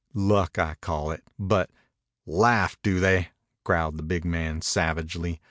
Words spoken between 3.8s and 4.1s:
the